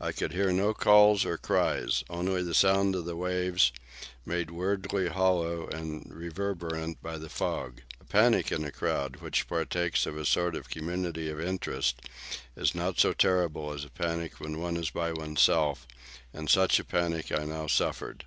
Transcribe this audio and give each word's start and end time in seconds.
I 0.00 0.12
could 0.12 0.32
hear 0.32 0.52
no 0.52 0.72
calls 0.72 1.24
or 1.24 1.36
cries—only 1.36 2.44
the 2.44 2.54
sound 2.54 2.94
of 2.94 3.04
the 3.04 3.16
waves, 3.16 3.72
made 4.24 4.52
weirdly 4.52 5.08
hollow 5.08 5.66
and 5.66 6.06
reverberant 6.08 7.02
by 7.02 7.18
the 7.18 7.28
fog. 7.28 7.82
A 8.00 8.04
panic 8.04 8.52
in 8.52 8.62
a 8.62 8.70
crowd, 8.70 9.16
which 9.16 9.48
partakes 9.48 10.06
of 10.06 10.16
a 10.16 10.24
sort 10.24 10.54
of 10.54 10.70
community 10.70 11.28
of 11.28 11.40
interest, 11.40 12.02
is 12.54 12.76
not 12.76 13.00
so 13.00 13.12
terrible 13.12 13.72
as 13.72 13.84
a 13.84 13.90
panic 13.90 14.38
when 14.38 14.60
one 14.60 14.76
is 14.76 14.90
by 14.90 15.10
oneself; 15.12 15.84
and 16.32 16.48
such 16.48 16.78
a 16.78 16.84
panic 16.84 17.32
I 17.32 17.44
now 17.44 17.66
suffered. 17.66 18.24